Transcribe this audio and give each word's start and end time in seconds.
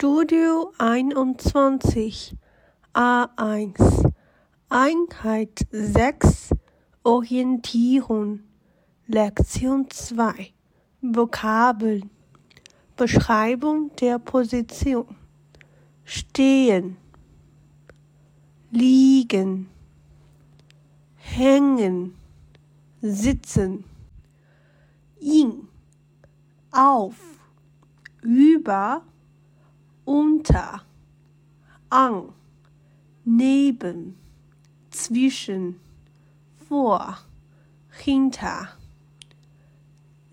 Studio 0.00 0.72
einundzwanzig 0.78 2.34
A1 2.94 4.10
Einheit 4.70 5.66
sechs 5.70 6.54
Orientierung. 7.02 8.40
Lektion 9.06 9.90
zwei. 9.90 10.54
Vokabeln. 11.02 12.08
Beschreibung 12.96 13.94
der 13.96 14.18
Position. 14.18 15.16
Stehen. 16.04 16.96
Liegen. 18.70 19.68
Hängen. 21.16 22.14
Sitzen. 23.02 23.84
In 25.20 25.68
auf. 26.70 27.16
Über 28.22 29.02
unter, 30.10 30.82
an, 31.88 32.32
neben, 33.24 34.16
zwischen, 34.90 35.76
vor, 36.68 37.16
hinter. 37.90 38.70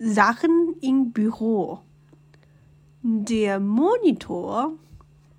Sachen 0.00 0.74
im 0.80 1.12
Büro. 1.12 1.78
Der 3.02 3.60
Monitor, 3.60 4.72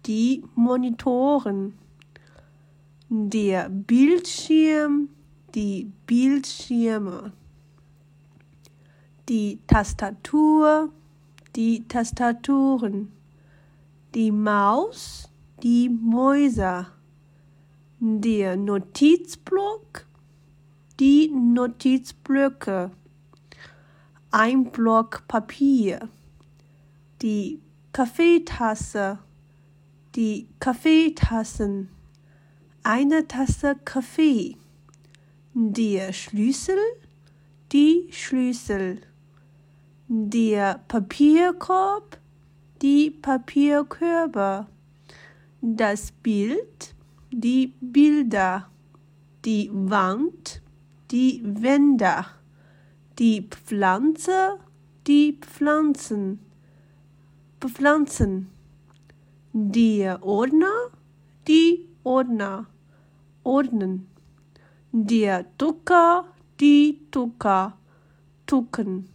die 0.05 0.41
Monitoren. 0.55 1.77
Der 3.09 3.67
Bildschirm, 3.67 5.09
die 5.53 5.91
Bildschirme. 6.05 7.33
Die 9.27 9.59
Tastatur, 9.67 10.93
die 11.57 11.85
Tastaturen 11.89 13.18
die 14.15 14.31
Maus, 14.31 15.29
die 15.61 15.89
Mäuse, 15.89 16.87
der 17.99 18.57
Notizblock, 18.57 20.05
die 20.99 21.29
Notizblöcke, 21.29 22.91
ein 24.31 24.71
Block 24.71 25.27
Papier, 25.27 26.09
die 27.21 27.61
Kaffeetasse, 27.93 29.19
die 30.15 30.47
Kaffeetassen, 30.59 31.89
eine 32.83 33.27
Tasse 33.27 33.75
Kaffee, 33.85 34.55
der 35.53 36.13
Schlüssel, 36.13 36.79
die 37.71 38.07
Schlüssel, 38.11 39.01
der 40.07 40.79
Papierkorb, 40.87 42.17
die 42.81 43.11
Papierkörbe, 43.11 44.67
das 45.61 46.11
Bild, 46.11 46.95
die 47.31 47.73
Bilder, 47.81 48.69
die 49.45 49.69
Wand, 49.73 50.61
die 51.11 51.41
Wände, 51.43 52.25
die 53.17 53.47
Pflanze, 53.49 54.59
die 55.07 55.37
Pflanzen, 55.41 56.39
Pflanzen, 57.59 58.49
der 59.51 60.23
Ordner, 60.23 60.91
die 61.47 61.89
Ordner, 62.03 62.67
Ordnen, 63.43 64.07
der 64.91 65.45
Drucker, 65.57 66.25
die 66.59 67.01
Drucker, 67.11 67.77
Drucken. 68.45 69.09